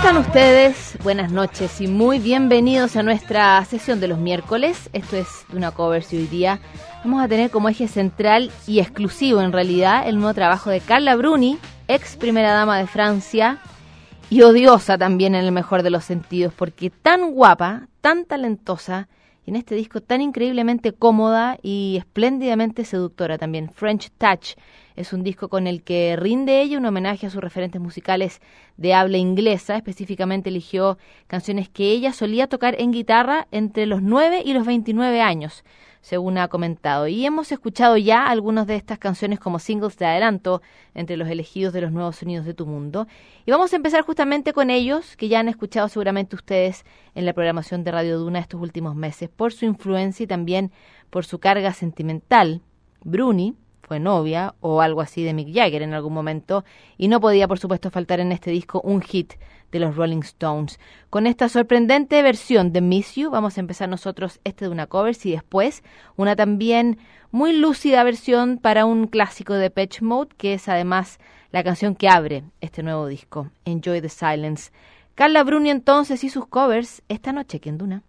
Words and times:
están 0.00 0.16
ustedes? 0.16 0.96
Buenas 1.02 1.30
noches 1.30 1.78
y 1.82 1.86
muy 1.86 2.20
bienvenidos 2.20 2.96
a 2.96 3.02
nuestra 3.02 3.62
sesión 3.66 4.00
de 4.00 4.08
los 4.08 4.18
miércoles. 4.18 4.88
Esto 4.94 5.18
es 5.18 5.28
una 5.52 5.72
cover 5.72 6.02
y 6.10 6.16
hoy 6.16 6.26
día 6.26 6.58
vamos 7.04 7.22
a 7.22 7.28
tener 7.28 7.50
como 7.50 7.68
eje 7.68 7.86
central 7.86 8.50
y 8.66 8.80
exclusivo 8.80 9.42
en 9.42 9.52
realidad 9.52 10.08
el 10.08 10.16
nuevo 10.16 10.32
trabajo 10.32 10.70
de 10.70 10.80
Carla 10.80 11.16
Bruni, 11.16 11.58
ex 11.86 12.16
primera 12.16 12.54
dama 12.54 12.78
de 12.78 12.86
Francia 12.86 13.58
y 14.30 14.40
odiosa 14.40 14.96
también 14.96 15.34
en 15.34 15.44
el 15.44 15.52
mejor 15.52 15.82
de 15.82 15.90
los 15.90 16.04
sentidos, 16.04 16.54
porque 16.54 16.88
tan 16.88 17.32
guapa, 17.32 17.88
tan 18.00 18.24
talentosa 18.24 19.06
y 19.44 19.50
en 19.50 19.56
este 19.56 19.74
disco 19.74 20.00
tan 20.00 20.22
increíblemente 20.22 20.94
cómoda 20.94 21.58
y 21.60 21.96
espléndidamente 21.98 22.86
seductora 22.86 23.36
también. 23.36 23.70
French 23.70 24.10
Touch 24.16 24.54
es 25.00 25.12
un 25.14 25.22
disco 25.22 25.48
con 25.48 25.66
el 25.66 25.82
que 25.82 26.14
rinde 26.16 26.60
ella 26.60 26.78
un 26.78 26.84
homenaje 26.84 27.26
a 27.26 27.30
sus 27.30 27.40
referentes 27.40 27.80
musicales 27.80 28.40
de 28.76 28.92
habla 28.92 29.16
inglesa. 29.16 29.76
Específicamente 29.76 30.50
eligió 30.50 30.98
canciones 31.26 31.68
que 31.68 31.90
ella 31.90 32.12
solía 32.12 32.48
tocar 32.48 32.76
en 32.78 32.92
guitarra 32.92 33.48
entre 33.50 33.86
los 33.86 34.02
9 34.02 34.42
y 34.44 34.52
los 34.52 34.66
29 34.66 35.22
años, 35.22 35.64
según 36.02 36.36
ha 36.36 36.48
comentado. 36.48 37.08
Y 37.08 37.24
hemos 37.24 37.50
escuchado 37.50 37.96
ya 37.96 38.26
algunas 38.26 38.66
de 38.66 38.76
estas 38.76 38.98
canciones 38.98 39.40
como 39.40 39.58
singles 39.58 39.96
de 39.96 40.06
adelanto 40.06 40.60
entre 40.94 41.16
los 41.16 41.28
elegidos 41.28 41.72
de 41.72 41.80
los 41.80 41.92
nuevos 41.92 42.16
sonidos 42.16 42.44
de 42.44 42.52
tu 42.52 42.66
mundo. 42.66 43.06
Y 43.46 43.50
vamos 43.50 43.72
a 43.72 43.76
empezar 43.76 44.02
justamente 44.02 44.52
con 44.52 44.68
ellos, 44.68 45.16
que 45.16 45.28
ya 45.28 45.40
han 45.40 45.48
escuchado 45.48 45.88
seguramente 45.88 46.36
ustedes 46.36 46.84
en 47.14 47.24
la 47.24 47.32
programación 47.32 47.84
de 47.84 47.92
Radio 47.92 48.18
Duna 48.18 48.38
estos 48.38 48.60
últimos 48.60 48.94
meses, 48.94 49.30
por 49.30 49.54
su 49.54 49.64
influencia 49.64 50.24
y 50.24 50.26
también 50.26 50.72
por 51.08 51.24
su 51.24 51.38
carga 51.38 51.72
sentimental. 51.72 52.60
Bruni, 53.02 53.56
fue 53.90 53.98
novia 53.98 54.54
o 54.60 54.82
algo 54.82 55.00
así 55.00 55.24
de 55.24 55.34
Mick 55.34 55.52
Jagger 55.52 55.82
en 55.82 55.94
algún 55.94 56.14
momento 56.14 56.64
y 56.96 57.08
no 57.08 57.20
podía 57.20 57.48
por 57.48 57.58
supuesto 57.58 57.90
faltar 57.90 58.20
en 58.20 58.30
este 58.30 58.52
disco 58.52 58.80
un 58.84 59.02
hit 59.02 59.32
de 59.72 59.80
los 59.80 59.96
Rolling 59.96 60.20
Stones. 60.20 60.78
Con 61.10 61.26
esta 61.26 61.48
sorprendente 61.48 62.22
versión 62.22 62.72
de 62.72 62.82
Miss 62.82 63.16
You 63.16 63.30
vamos 63.30 63.56
a 63.56 63.60
empezar 63.60 63.88
nosotros 63.88 64.38
este 64.44 64.66
de 64.66 64.70
una 64.70 64.86
cover 64.86 65.16
y 65.24 65.32
después 65.32 65.82
una 66.14 66.36
también 66.36 66.98
muy 67.32 67.52
lúcida 67.52 68.04
versión 68.04 68.58
para 68.58 68.84
un 68.84 69.08
clásico 69.08 69.54
de 69.54 69.70
Patch 69.70 70.02
Mode 70.02 70.36
que 70.36 70.54
es 70.54 70.68
además 70.68 71.18
la 71.50 71.64
canción 71.64 71.96
que 71.96 72.08
abre 72.08 72.44
este 72.60 72.84
nuevo 72.84 73.08
disco, 73.08 73.50
Enjoy 73.64 74.00
the 74.00 74.08
Silence. 74.08 74.70
Carla 75.16 75.42
Bruni 75.42 75.70
entonces 75.70 76.22
y 76.22 76.28
sus 76.28 76.46
covers 76.46 77.02
esta 77.08 77.32
noche 77.32 77.56
aquí 77.56 77.70
en. 77.70 78.04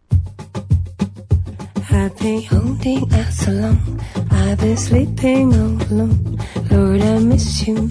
I've 1.94 2.17
been 2.17 2.42
holding 2.44 3.14
out 3.14 3.34
so 3.34 3.52
long. 3.52 4.02
I've 4.31 4.58
been 4.59 4.78
sleeping 4.78 5.53
all 5.53 5.81
alone. 5.92 6.39
Lord, 6.70 7.02
I 7.02 7.20
miss 7.20 7.67
you. 7.67 7.89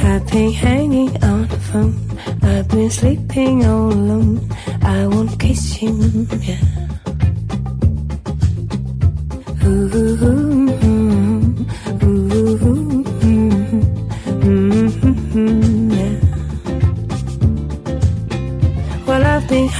I've 0.00 0.26
been 0.30 0.52
hanging 0.52 1.22
on 1.22 1.46
the 1.48 1.58
phone. 1.70 1.94
I've 2.42 2.68
been 2.68 2.90
sleeping 2.90 3.64
all 3.64 3.92
alone. 3.92 4.48
I 4.82 5.06
won't 5.06 5.38
kiss 5.38 5.80
you. 5.80 6.26
Yeah. 6.40 6.58
Ooh, 9.64 10.51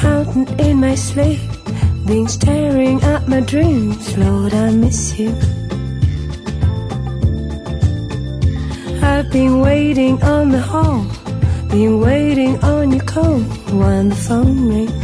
Hiding 0.03 0.49
in 0.59 0.81
my 0.81 0.97
sleep, 0.97 1.41
been 2.07 2.27
staring 2.27 3.01
at 3.03 3.29
my 3.29 3.41
dreams. 3.41 4.19
Lord, 4.19 4.53
I 4.53 4.71
miss 4.73 5.17
you. 5.17 5.31
I've 9.01 9.31
been 9.31 9.61
waiting 9.61 10.21
on 10.25 10.49
the 10.51 10.61
hall, 10.61 11.07
been 11.69 12.01
waiting 12.01 12.55
on 12.65 12.91
your 12.91 13.05
call. 13.05 13.41
When 13.81 14.09
the 14.09 14.17
phone 14.17 14.69
rings, 14.69 15.02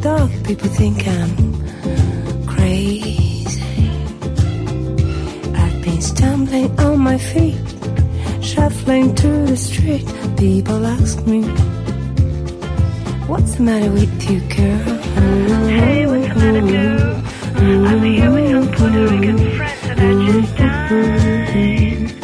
dark, 0.00 0.30
people 0.44 0.68
think 0.68 1.06
I'm 1.06 2.46
crazy. 2.46 3.90
I've 5.54 5.82
been 5.82 6.00
stumbling 6.00 6.78
on 6.80 7.00
my 7.00 7.18
feet, 7.18 7.56
shuffling 8.42 9.14
to 9.16 9.28
the 9.46 9.56
street. 9.56 10.06
People 10.36 10.86
ask 10.86 11.24
me, 11.26 11.42
What's 13.28 13.56
the 13.56 13.62
matter 13.62 13.90
with 13.92 14.30
you, 14.30 14.40
girl? 14.40 14.96
Hey, 15.68 16.06
what's 16.06 16.28
the 16.28 16.40
matter, 16.40 16.66
girl? 16.66 17.22
I'm 17.86 18.02
here 18.02 18.30
with 18.30 18.50
some 18.50 18.72
Puerto 18.72 19.06
Rican 19.08 19.38
friends 19.56 19.84
and 19.84 20.00
I 20.00 20.32
just 20.32 20.56
dying 20.56 22.17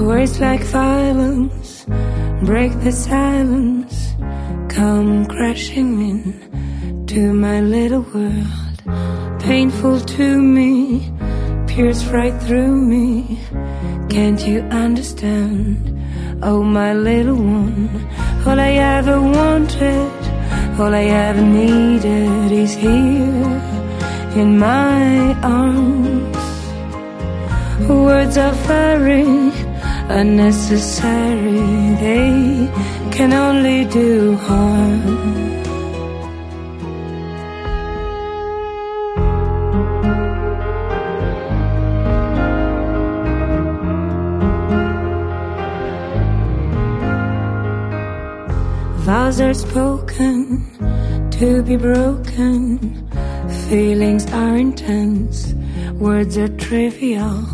Words 0.00 0.40
like 0.40 0.62
violence 0.62 1.86
break 2.44 2.72
the 2.80 2.92
silence, 2.92 4.12
come 4.68 5.24
crashing 5.24 5.92
in 6.10 7.06
to 7.06 7.32
my 7.32 7.60
little 7.60 8.02
world, 8.02 9.40
painful 9.40 9.98
to 10.00 10.42
me, 10.42 11.10
pierce 11.66 12.04
right 12.06 12.36
through 12.42 12.76
me. 12.76 13.40
Can't 14.10 14.46
you 14.46 14.60
understand? 14.84 15.78
Oh, 16.42 16.62
my 16.62 16.92
little 16.92 17.36
one, 17.36 17.88
all 18.46 18.60
I 18.60 18.72
ever 18.72 19.18
wanted, 19.20 20.12
all 20.78 20.94
I 20.94 21.04
ever 21.04 21.40
needed 21.40 22.52
is 22.52 22.74
here 22.74 23.62
in 24.36 24.58
my 24.58 25.34
arms. 25.42 26.36
Words 27.88 28.36
are 28.36 28.52
very 28.52 29.50
unnecessary, 30.08 31.94
they 31.96 32.70
can 33.10 33.32
only 33.32 33.84
do 33.86 34.36
harm. 34.36 35.54
Vows 49.04 49.40
are 49.40 49.52
spoken 49.54 50.64
to 51.30 51.62
be 51.62 51.76
broken. 51.76 52.78
Feelings 53.68 54.30
are 54.32 54.56
intense. 54.56 55.52
Words 56.00 56.38
are 56.38 56.48
trivial. 56.48 57.53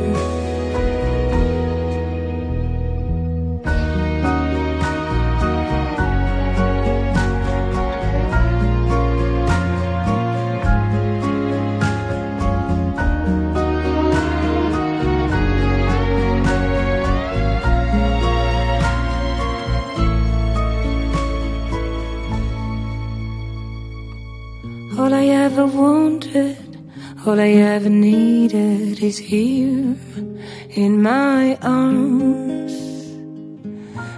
All 27.31 27.39
I 27.39 27.53
ever 27.75 27.89
needed 27.89 29.01
is 29.01 29.17
here 29.17 29.95
in 30.83 31.01
my 31.01 31.57
arms. 31.61 32.73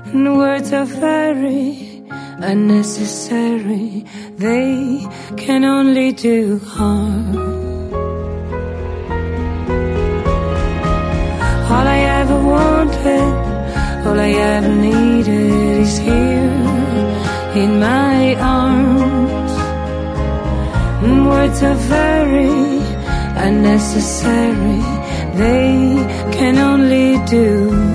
And 0.09 0.35
words 0.35 0.73
are 0.73 0.85
very 0.85 2.03
unnecessary, 2.51 4.03
they 4.37 5.05
can 5.37 5.63
only 5.63 6.11
do 6.13 6.57
harm. 6.57 7.37
All 11.73 11.87
I 11.97 11.99
ever 12.19 12.39
wanted, 12.55 13.33
all 14.07 14.19
I 14.19 14.31
ever 14.55 14.73
needed 14.89 15.51
is 15.85 15.99
here 15.99 16.61
in 17.61 17.79
my 17.79 18.35
arms. 18.39 19.53
Words 21.27 21.61
are 21.61 21.75
very 21.75 22.72
unnecessary, 23.43 24.79
they 25.35 25.95
can 26.31 26.57
only 26.57 27.23
do 27.25 27.92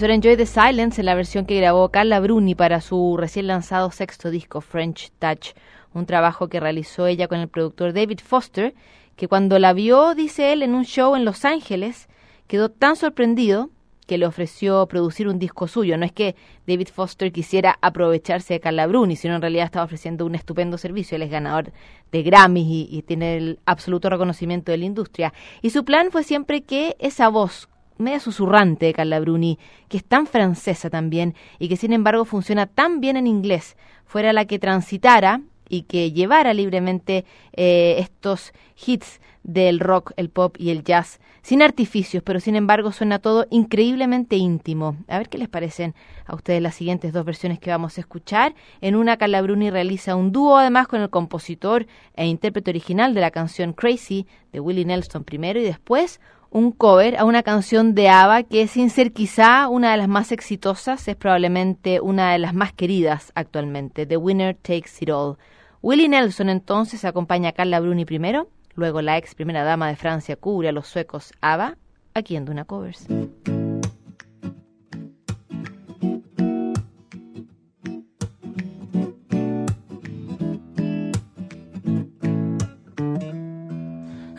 Enjoy 0.00 0.36
the 0.36 0.46
Silence 0.46 1.00
en 1.00 1.06
la 1.06 1.16
versión 1.16 1.44
que 1.44 1.56
grabó 1.56 1.88
Carla 1.90 2.20
Bruni 2.20 2.54
para 2.54 2.80
su 2.80 3.16
recién 3.18 3.48
lanzado 3.48 3.90
sexto 3.90 4.30
disco, 4.30 4.60
French 4.60 5.10
Touch, 5.18 5.48
un 5.92 6.06
trabajo 6.06 6.48
que 6.48 6.60
realizó 6.60 7.06
ella 7.08 7.26
con 7.26 7.40
el 7.40 7.48
productor 7.48 7.92
David 7.92 8.20
Foster, 8.24 8.74
que 9.16 9.26
cuando 9.26 9.58
la 9.58 9.72
vio, 9.72 10.14
dice 10.14 10.52
él, 10.52 10.62
en 10.62 10.74
un 10.74 10.84
show 10.84 11.16
en 11.16 11.24
Los 11.24 11.44
Ángeles, 11.44 12.08
quedó 12.46 12.70
tan 12.70 12.94
sorprendido 12.94 13.70
que 14.06 14.18
le 14.18 14.26
ofreció 14.26 14.86
producir 14.86 15.26
un 15.26 15.40
disco 15.40 15.66
suyo. 15.66 15.98
No 15.98 16.06
es 16.06 16.12
que 16.12 16.36
David 16.66 16.88
Foster 16.94 17.32
quisiera 17.32 17.76
aprovecharse 17.82 18.54
de 18.54 18.60
Carla 18.60 18.86
Bruni, 18.86 19.16
sino 19.16 19.34
en 19.34 19.42
realidad 19.42 19.66
estaba 19.66 19.84
ofreciendo 19.84 20.24
un 20.24 20.36
estupendo 20.36 20.78
servicio. 20.78 21.16
Él 21.16 21.22
es 21.22 21.30
ganador 21.30 21.72
de 22.12 22.22
Grammys 22.22 22.88
y 22.90 23.02
tiene 23.02 23.36
el 23.36 23.58
absoluto 23.66 24.08
reconocimiento 24.08 24.70
de 24.70 24.78
la 24.78 24.84
industria. 24.84 25.34
Y 25.60 25.70
su 25.70 25.84
plan 25.84 26.10
fue 26.12 26.22
siempre 26.22 26.62
que 26.62 26.96
esa 27.00 27.28
voz 27.28 27.68
media 27.98 28.20
susurrante 28.20 28.86
de 28.86 28.94
Carla 28.94 29.20
Bruni, 29.20 29.58
que 29.88 29.98
es 29.98 30.04
tan 30.04 30.26
francesa 30.26 30.90
también 30.90 31.34
y 31.58 31.68
que 31.68 31.76
sin 31.76 31.92
embargo 31.92 32.24
funciona 32.24 32.66
tan 32.66 33.00
bien 33.00 33.16
en 33.16 33.26
inglés, 33.26 33.76
fuera 34.06 34.32
la 34.32 34.46
que 34.46 34.58
transitara 34.58 35.42
y 35.68 35.82
que 35.82 36.12
llevara 36.12 36.54
libremente 36.54 37.24
eh, 37.52 37.96
estos 37.98 38.52
hits 38.86 39.20
del 39.42 39.80
rock, 39.80 40.12
el 40.16 40.28
pop 40.28 40.56
y 40.58 40.70
el 40.70 40.84
jazz, 40.84 41.20
sin 41.42 41.62
artificios, 41.62 42.22
pero 42.22 42.40
sin 42.40 42.56
embargo 42.56 42.92
suena 42.92 43.18
todo 43.18 43.46
increíblemente 43.50 44.36
íntimo. 44.36 44.96
A 45.08 45.16
ver 45.16 45.30
qué 45.30 45.38
les 45.38 45.48
parecen 45.48 45.94
a 46.26 46.34
ustedes 46.34 46.60
las 46.60 46.74
siguientes 46.74 47.12
dos 47.12 47.24
versiones 47.24 47.58
que 47.58 47.70
vamos 47.70 47.96
a 47.96 48.02
escuchar. 48.02 48.54
En 48.82 48.94
una, 48.94 49.16
Carla 49.16 49.40
Bruni 49.40 49.70
realiza 49.70 50.16
un 50.16 50.32
dúo 50.32 50.58
además 50.58 50.88
con 50.88 51.00
el 51.00 51.08
compositor 51.08 51.86
e 52.14 52.26
intérprete 52.26 52.70
original 52.70 53.14
de 53.14 53.22
la 53.22 53.30
canción 53.30 53.72
Crazy 53.72 54.26
de 54.52 54.60
Willie 54.60 54.84
Nelson 54.84 55.24
primero 55.24 55.58
y 55.58 55.64
después 55.64 56.20
un 56.50 56.72
cover 56.72 57.16
a 57.16 57.24
una 57.24 57.42
canción 57.42 57.94
de 57.94 58.08
ABBA 58.08 58.42
que 58.44 58.66
sin 58.68 58.90
ser 58.90 59.12
quizá 59.12 59.68
una 59.68 59.90
de 59.90 59.96
las 59.96 60.08
más 60.08 60.32
exitosas, 60.32 61.06
es 61.08 61.16
probablemente 61.16 62.00
una 62.00 62.32
de 62.32 62.38
las 62.38 62.54
más 62.54 62.72
queridas 62.72 63.32
actualmente, 63.34 64.06
The 64.06 64.16
Winner 64.16 64.54
Takes 64.54 64.90
It 65.00 65.10
All. 65.10 65.36
Willie 65.82 66.08
Nelson 66.08 66.48
entonces 66.48 67.04
acompaña 67.04 67.50
a 67.50 67.52
Carla 67.52 67.80
Bruni 67.80 68.04
primero, 68.04 68.48
luego 68.74 69.02
la 69.02 69.18
ex 69.18 69.34
primera 69.34 69.64
dama 69.64 69.88
de 69.88 69.96
Francia 69.96 70.36
cubre 70.36 70.68
a 70.68 70.72
los 70.72 70.88
suecos 70.88 71.32
ABBA, 71.40 71.76
aquí 72.14 72.36
en 72.36 72.44
Duna 72.44 72.64
Covers. 72.64 73.06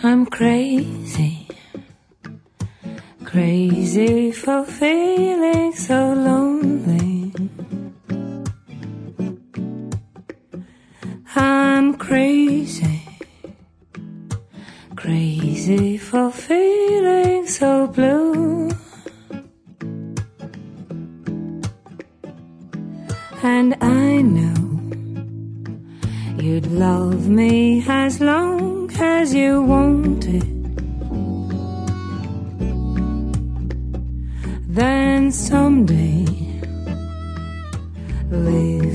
I'm 0.01 0.25
crazy, 0.25 1.38
crazy 3.31 4.31
for 4.31 4.65
feeling 4.65 5.71
so 5.71 6.13
lonely. 6.13 6.48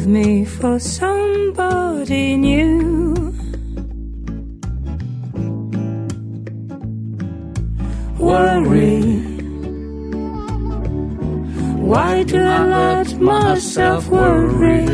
Leave 0.04 0.12
me 0.12 0.44
for 0.44 0.78
somebody 0.78 2.36
new. 2.36 3.14
worry? 8.18 9.02
Why 11.90 12.22
do 12.24 12.38
I 12.38 12.64
let 12.66 13.20
myself 13.20 14.08
worry? 14.08 14.86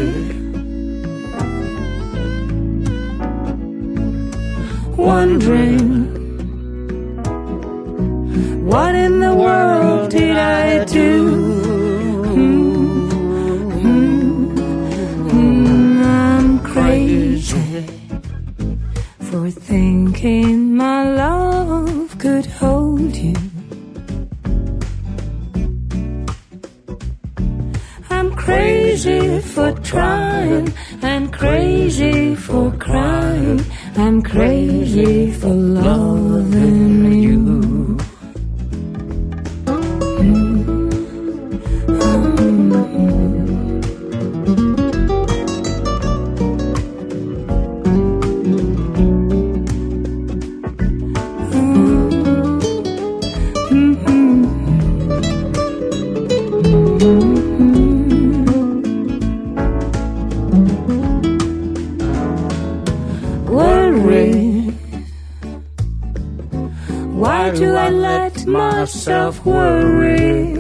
Wondering 4.97 5.91
what 8.67 8.95
in 8.95 9.21
the 9.21 9.35
world 9.35 10.11
did 10.11 10.37
I 10.37 10.85
do? 10.85 11.40
My 20.23 21.15
love 21.15 22.19
could 22.19 22.45
hold 22.45 23.17
you. 23.17 23.35
I'm 28.11 28.31
crazy 28.33 29.41
for 29.41 29.73
trying 29.81 30.75
and 31.01 31.33
crazy 31.33 32.35
for 32.35 32.71
crying. 32.73 33.65
I'm 33.97 34.21
crazy 34.21 35.31
for 35.33 35.55
loving 35.55 37.13
you. 37.23 37.80
Myself 68.81 69.45
worry? 69.45 70.57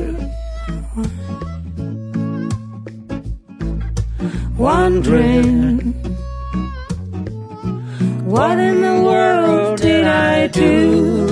Wondering 4.59 5.79
what 8.35 8.59
in 8.59 8.83
the 8.83 8.97
world 9.11 9.81
did 9.81 10.05
I 10.05 10.49
do? 10.49 11.27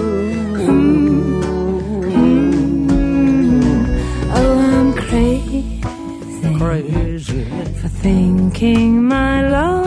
Mm, 0.67 1.43
mm. 2.17 3.11
Oh, 4.39 4.59
I'm 4.77 4.93
crazy 4.95 5.83
Crazy. 6.59 7.45
for 7.81 7.89
thinking 7.89 9.05
my 9.05 9.47
love 9.47 9.78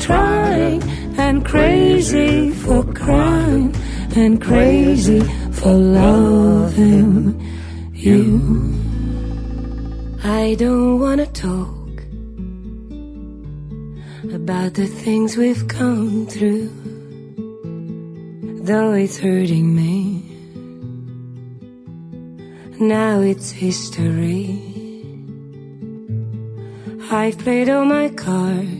trying 0.00 0.82
and 1.18 1.44
crazy 1.44 2.50
for 2.50 2.82
crying 2.92 3.74
and 4.16 4.40
crazy 4.42 5.20
for 5.52 5.72
loving 5.72 7.40
you. 7.94 8.40
I 10.24 10.56
don't 10.58 10.98
wanna 10.98 11.26
talk 11.26 11.78
about 14.34 14.74
the 14.74 14.86
things 14.86 15.36
we've 15.36 15.66
come 15.68 16.26
through 16.26 16.70
though 18.70 18.92
it's 18.92 19.18
hurting 19.18 19.74
me. 19.74 20.22
Now 22.78 23.20
it's 23.20 23.50
history. 23.50 24.62
I've 27.10 27.36
played 27.38 27.68
all 27.68 27.84
my 27.84 28.10
cards, 28.10 28.79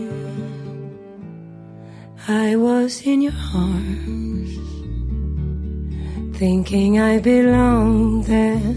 I 2.31 2.55
was 2.55 3.01
in 3.05 3.21
your 3.21 3.39
arms, 3.53 4.51
thinking 6.37 6.99
I 6.99 7.19
belonged 7.19 8.25
there. 8.25 8.75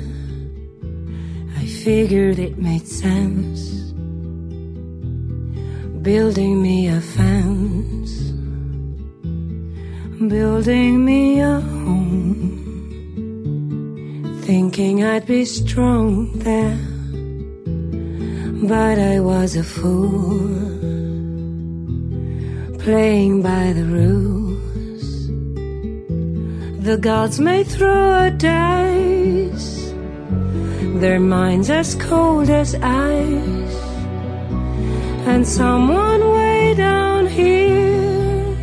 I 1.61 1.67
figured 1.85 2.39
it 2.39 2.59
made 2.59 2.87
sense, 2.87 3.93
building 6.03 6.63
me 6.63 6.89
a 6.89 7.01
fence 7.01 7.85
building 10.29 11.05
me 11.05 11.41
a 11.41 11.61
home, 11.61 12.51
thinking 14.43 15.05
I'd 15.05 15.27
be 15.27 15.45
strong 15.45 16.33
there. 16.39 16.79
But 18.69 18.99
I 18.99 19.21
was 19.21 19.57
a 19.57 19.65
fool, 19.65 20.74
playing 22.85 23.41
by 23.41 23.73
the 23.73 23.85
rules. 23.85 25.27
The 26.85 26.99
gods 26.99 27.41
may 27.41 27.65
throw 27.65 28.27
a 28.27 28.31
dice, 28.31 29.95
their 31.01 31.19
minds 31.19 31.71
as 31.71 31.95
cold 31.95 32.51
as 32.51 32.75
ice, 32.75 33.77
and 35.33 35.49
someone 35.49 36.21
way 36.37 36.75
down 36.75 37.27
here 37.27 38.55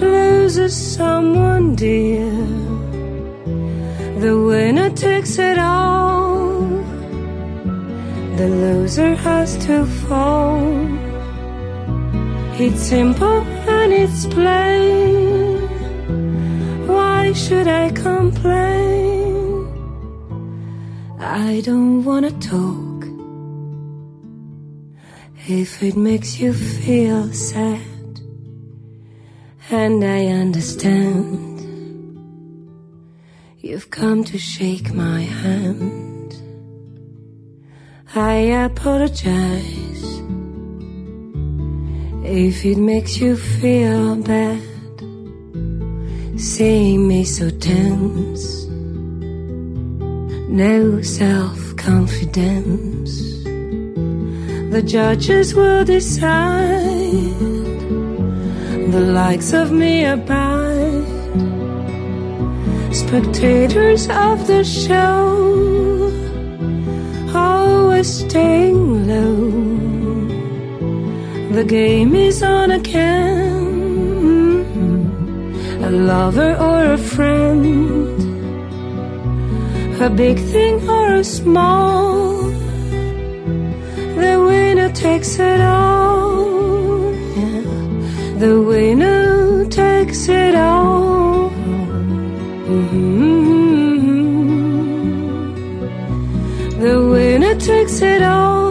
loses 0.00 0.74
someone 0.74 1.74
dear. 1.74 2.32
The 4.24 4.34
winner 4.48 4.88
takes 4.88 5.38
it 5.38 5.58
all. 5.58 6.64
The 8.38 8.48
loser 8.48 9.14
has 9.14 9.58
to 9.66 9.84
fall. 9.84 11.05
It's 12.58 12.80
simple 12.80 13.42
and 13.68 13.92
it's 13.92 14.24
plain. 14.24 15.58
Why 16.86 17.34
should 17.34 17.68
I 17.68 17.90
complain? 17.90 19.66
I 21.20 21.60
don't 21.60 22.02
wanna 22.02 22.32
talk. 22.40 23.04
If 25.46 25.82
it 25.82 25.96
makes 25.96 26.40
you 26.40 26.54
feel 26.54 27.30
sad 27.32 28.20
and 29.70 30.02
I 30.02 30.26
understand. 30.26 31.60
You've 33.58 33.90
come 33.90 34.24
to 34.24 34.38
shake 34.38 34.94
my 34.94 35.20
hand. 35.20 36.34
I 38.14 38.34
apologize 38.64 40.22
if 42.26 42.64
it 42.64 42.76
makes 42.76 43.18
you 43.18 43.36
feel 43.36 44.16
bad. 44.16 44.60
Seeing 46.36 47.06
me 47.08 47.24
so 47.24 47.48
tense, 47.50 48.64
no 50.48 51.00
self 51.02 51.76
confidence. 51.76 53.44
The 54.72 54.82
judges 54.84 55.54
will 55.54 55.84
decide 55.84 57.36
the 58.92 59.00
likes 59.12 59.52
of 59.52 59.70
me 59.70 60.04
abide. 60.04 61.04
Spectators 62.92 64.08
of 64.08 64.46
the 64.46 64.64
show, 64.64 66.10
always 67.34 68.08
staying 68.24 69.06
low. 69.06 69.85
The 71.56 71.64
game 71.64 72.14
is 72.14 72.42
on 72.42 72.70
again. 72.70 73.64
A 75.88 75.90
lover 75.90 76.54
or 76.60 76.92
a 76.92 76.98
friend, 76.98 77.64
a 80.02 80.10
big 80.10 80.38
thing 80.52 80.86
or 80.86 81.14
a 81.14 81.24
small. 81.24 82.42
The 84.20 84.34
winner 84.48 84.90
takes 84.92 85.38
it 85.38 85.62
all. 85.62 87.14
Yeah. 87.40 87.62
The 88.42 88.60
winner 88.60 89.64
takes 89.70 90.28
it 90.28 90.54
all. 90.54 91.50
Mhm. 92.68 93.16
The 96.84 96.96
winner 97.14 97.54
takes 97.54 98.02
it 98.02 98.22
all. 98.22 98.65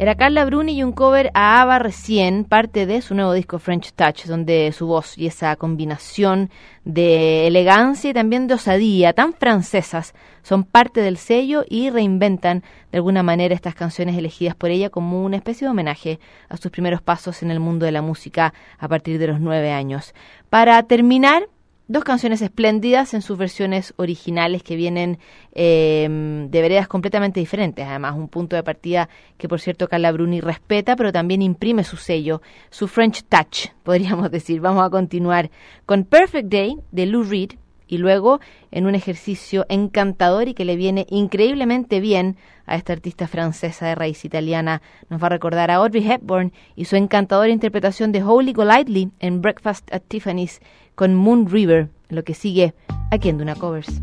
Era 0.00 0.14
Carla 0.14 0.46
Bruni 0.46 0.78
y 0.78 0.82
un 0.82 0.92
cover 0.92 1.30
a 1.34 1.60
ABBA 1.60 1.78
recién, 1.78 2.44
parte 2.44 2.86
de 2.86 3.02
su 3.02 3.14
nuevo 3.14 3.34
disco 3.34 3.58
French 3.58 3.92
Touch, 3.92 4.24
donde 4.24 4.72
su 4.72 4.86
voz 4.86 5.18
y 5.18 5.26
esa 5.26 5.54
combinación 5.56 6.48
de 6.86 7.46
elegancia 7.46 8.08
y 8.08 8.14
también 8.14 8.46
de 8.46 8.54
osadía 8.54 9.12
tan 9.12 9.34
francesas 9.34 10.14
son 10.42 10.64
parte 10.64 11.02
del 11.02 11.18
sello 11.18 11.66
y 11.68 11.90
reinventan 11.90 12.64
de 12.90 12.96
alguna 12.96 13.22
manera 13.22 13.54
estas 13.54 13.74
canciones 13.74 14.16
elegidas 14.16 14.54
por 14.54 14.70
ella 14.70 14.88
como 14.88 15.22
una 15.22 15.36
especie 15.36 15.66
de 15.66 15.70
homenaje 15.72 16.18
a 16.48 16.56
sus 16.56 16.70
primeros 16.70 17.02
pasos 17.02 17.42
en 17.42 17.50
el 17.50 17.60
mundo 17.60 17.84
de 17.84 17.92
la 17.92 18.00
música 18.00 18.54
a 18.78 18.88
partir 18.88 19.18
de 19.18 19.26
los 19.26 19.38
nueve 19.38 19.70
años. 19.70 20.14
Para 20.48 20.82
terminar, 20.84 21.46
Dos 21.90 22.04
canciones 22.04 22.40
espléndidas 22.40 23.14
en 23.14 23.20
sus 23.20 23.36
versiones 23.36 23.94
originales 23.96 24.62
que 24.62 24.76
vienen 24.76 25.18
eh, 25.52 26.46
de 26.48 26.62
veredas 26.62 26.86
completamente 26.86 27.40
diferentes. 27.40 27.84
Además, 27.84 28.14
un 28.14 28.28
punto 28.28 28.54
de 28.54 28.62
partida 28.62 29.08
que, 29.38 29.48
por 29.48 29.58
cierto, 29.58 29.88
Carla 29.88 30.12
Bruni 30.12 30.40
respeta, 30.40 30.94
pero 30.94 31.10
también 31.10 31.42
imprime 31.42 31.82
su 31.82 31.96
sello, 31.96 32.42
su 32.70 32.86
French 32.86 33.24
touch, 33.28 33.70
podríamos 33.82 34.30
decir. 34.30 34.60
Vamos 34.60 34.86
a 34.86 34.90
continuar 34.90 35.50
con 35.84 36.04
Perfect 36.04 36.48
Day 36.48 36.76
de 36.92 37.06
Lou 37.06 37.24
Reed 37.24 37.54
y 37.88 37.98
luego 37.98 38.38
en 38.70 38.86
un 38.86 38.94
ejercicio 38.94 39.66
encantador 39.68 40.46
y 40.46 40.54
que 40.54 40.64
le 40.64 40.76
viene 40.76 41.08
increíblemente 41.10 41.98
bien 41.98 42.36
a 42.66 42.76
esta 42.76 42.92
artista 42.92 43.26
francesa 43.26 43.86
de 43.86 43.96
raíz 43.96 44.24
italiana. 44.24 44.80
Nos 45.08 45.20
va 45.20 45.26
a 45.26 45.30
recordar 45.30 45.72
a 45.72 45.76
Audrey 45.76 46.08
Hepburn 46.08 46.52
y 46.76 46.84
su 46.84 46.94
encantadora 46.94 47.48
interpretación 47.48 48.12
de 48.12 48.22
Holy 48.22 48.52
Golightly 48.52 49.10
en 49.18 49.42
Breakfast 49.42 49.92
at 49.92 50.02
Tiffany's 50.06 50.60
con 51.00 51.14
Moon 51.14 51.48
River, 51.48 51.88
lo 52.10 52.24
que 52.24 52.34
sigue 52.34 52.74
aquí 53.10 53.30
en 53.30 53.38
Duna 53.38 53.54
Covers. 53.54 54.02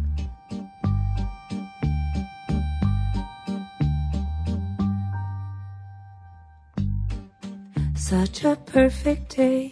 Such 7.95 8.45
a 8.45 8.55
perfect 8.55 9.35
day. 9.37 9.71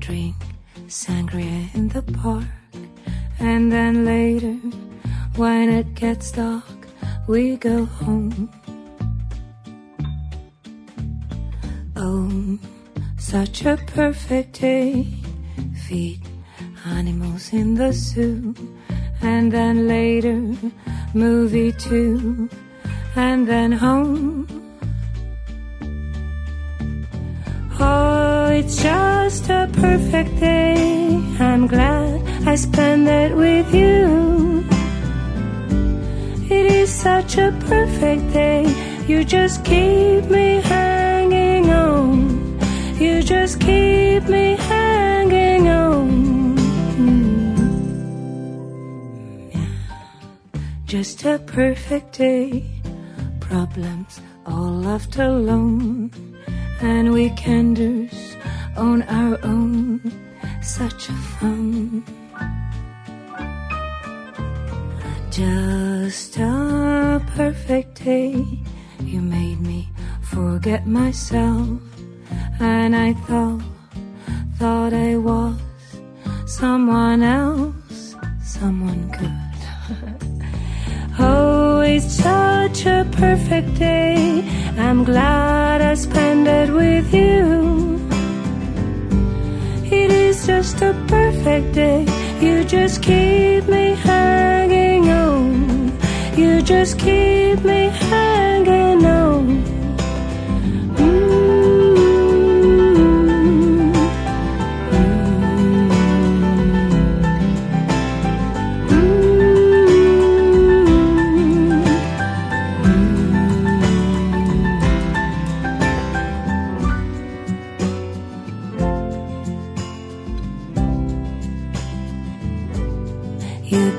Drink 0.00 0.34
sangria 0.88 1.72
in 1.72 1.90
the 1.90 2.02
park. 2.02 2.48
And 3.38 3.70
then 3.70 4.04
later, 4.04 4.56
when 5.36 5.68
it 5.68 5.94
gets 5.94 6.32
dark, 6.32 6.64
we 7.28 7.56
go 7.58 7.84
home. 7.84 8.50
Oh, 11.94 12.58
such 13.18 13.64
a 13.64 13.76
perfect 13.86 14.60
day. 14.60 15.06
Feed 15.86 16.23
animals 16.86 17.52
in 17.52 17.74
the 17.74 17.92
zoo. 17.92 18.54
And 19.22 19.50
then 19.50 19.88
later, 19.88 20.40
movie 21.14 21.72
two, 21.72 22.48
And 23.16 23.46
then 23.46 23.72
home. 23.72 24.48
Oh, 27.80 28.46
it's 28.50 28.82
just 28.82 29.48
a 29.48 29.68
perfect 29.72 30.38
day. 30.40 30.74
I'm 31.38 31.66
glad 31.66 32.20
I 32.46 32.54
spent 32.56 33.08
it 33.08 33.36
with 33.36 33.72
you. 33.74 34.64
It 36.50 36.66
is 36.66 36.90
such 36.92 37.38
a 37.38 37.50
perfect 37.68 38.32
day. 38.32 38.64
You 39.06 39.24
just 39.24 39.64
keep 39.64 40.24
me 40.24 40.60
hanging 40.60 41.70
on. 41.70 42.58
You 42.98 43.22
just 43.22 43.60
keep 43.60 44.24
me 44.28 44.56
hanging 44.56 44.93
Just 50.96 51.24
a 51.24 51.40
perfect 51.40 52.18
day. 52.18 52.62
Problems 53.40 54.20
all 54.46 54.70
left 54.70 55.16
alone 55.18 56.12
and 56.80 57.08
weekenders 57.08 58.14
on 58.76 59.02
our 59.02 59.36
own. 59.42 60.00
Such 60.62 61.08
a 61.08 61.12
fun. 61.12 62.04
Just 65.32 66.36
a 66.36 67.20
perfect 67.34 68.04
day. 68.04 68.46
You 69.00 69.20
made 69.20 69.60
me 69.62 69.88
forget 70.22 70.86
myself, 70.86 71.80
and 72.60 72.94
I 72.94 73.14
thought, 73.26 73.62
thought 74.60 74.92
I 74.92 75.16
was 75.16 75.58
someone 76.46 77.24
else, 77.24 78.14
someone 78.44 79.10
good. 79.10 80.10
Oh, 81.18 81.80
it's 81.80 82.12
such 82.12 82.86
a 82.86 83.06
perfect 83.12 83.74
day. 83.78 84.42
I'm 84.76 85.04
glad 85.04 85.80
I 85.80 85.94
spent 85.94 86.48
it 86.48 86.70
with 86.72 87.14
you. 87.14 88.00
It 89.84 90.10
is 90.10 90.46
just 90.46 90.82
a 90.82 90.92
perfect 91.06 91.74
day. 91.74 92.04
You 92.40 92.64
just 92.64 93.02
keep 93.02 93.68
me 93.68 93.94
hanging 93.94 95.08
on. 95.08 95.92
You 96.36 96.62
just 96.62 96.98
keep 96.98 97.62
me 97.64 97.90
hanging 98.10 99.06
on. 99.06 99.63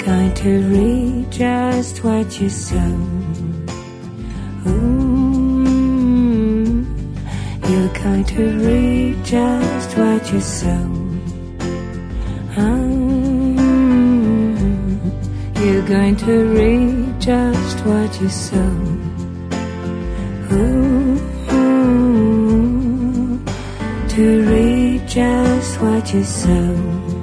Going 0.06 0.34
to 0.36 0.62
read 0.70 1.32
just 1.32 2.04
what 2.04 2.39
you 2.39 2.48
sow. 2.48 2.78
Ooh, 4.68 5.65
you're 7.68 7.94
going 8.04 8.24
to 8.26 8.44
read 8.60 9.26
just 9.26 9.98
what 9.98 10.32
you 10.32 10.39
sow. 10.41 10.91
You're 15.65 15.88
going 15.88 16.15
to 16.18 16.54
read 16.54 17.20
just 17.20 17.80
what 17.80 18.22
you 18.22 18.30
sow. 18.30 18.58
Ooh, 20.52 21.20
to 24.10 24.44
read 24.52 25.08
just 25.08 25.82
what 25.82 26.13
you 26.13 26.24
sow. 26.24 27.14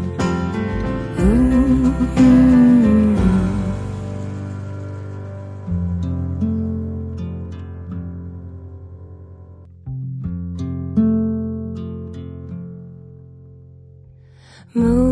Ooh. 14.75 15.12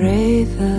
Moon 0.00 0.69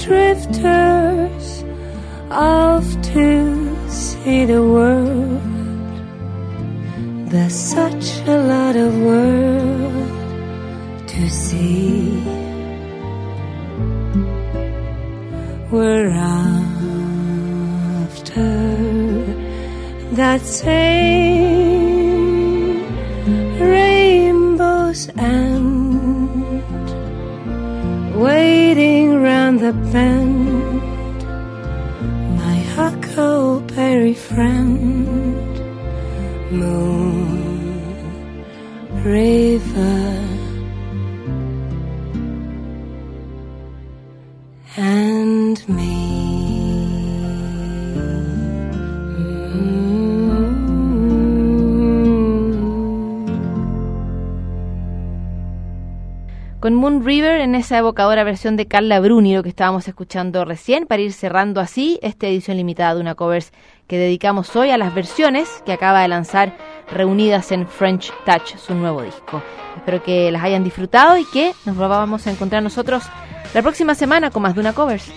drifters 0.00 1.64
off 2.30 2.86
to 3.02 3.90
see 3.90 4.44
the 4.46 4.62
world. 4.62 5.40
There's 7.30 7.54
such 7.54 8.06
a 8.26 8.38
lot 8.52 8.76
of 8.76 8.96
world 9.02 10.08
to 11.08 11.28
see. 11.28 12.22
We're 15.70 16.10
after 16.10 16.50
that 20.12 20.40
same 20.40 21.60
rainbow's 23.60 25.08
end 25.16 25.69
waiting 28.20 29.22
round 29.22 29.60
the 29.60 29.72
bend. 29.92 31.22
My 32.42 32.56
huckleberry 32.76 34.12
friend, 34.12 35.46
Moon 36.52 37.64
River, 39.02 40.28
and 44.76 45.68
me. 45.68 45.99
Moon 56.74 57.04
River 57.04 57.40
en 57.40 57.54
esa 57.54 57.78
evocadora 57.78 58.24
versión 58.24 58.56
de 58.56 58.66
Carla 58.66 59.00
Bruni, 59.00 59.34
lo 59.34 59.42
que 59.42 59.48
estábamos 59.48 59.88
escuchando 59.88 60.44
recién, 60.44 60.86
para 60.86 61.02
ir 61.02 61.12
cerrando 61.12 61.60
así 61.60 61.98
esta 62.02 62.26
edición 62.26 62.56
limitada 62.56 62.94
de 62.94 63.00
una 63.00 63.14
covers 63.14 63.52
que 63.86 63.98
dedicamos 63.98 64.54
hoy 64.56 64.70
a 64.70 64.78
las 64.78 64.94
versiones 64.94 65.48
que 65.64 65.72
acaba 65.72 66.02
de 66.02 66.08
lanzar 66.08 66.56
reunidas 66.90 67.52
en 67.52 67.66
French 67.66 68.12
Touch, 68.24 68.56
su 68.56 68.74
nuevo 68.74 69.02
disco. 69.02 69.42
Espero 69.76 70.02
que 70.02 70.30
las 70.30 70.42
hayan 70.42 70.64
disfrutado 70.64 71.16
y 71.16 71.24
que 71.32 71.52
nos 71.64 71.76
vamos 71.76 72.26
a 72.26 72.30
encontrar 72.30 72.62
nosotros 72.62 73.04
la 73.54 73.62
próxima 73.62 73.94
semana 73.94 74.30
con 74.30 74.42
más 74.42 74.54
de 74.54 74.60
una 74.60 74.72
covers. 74.72 75.10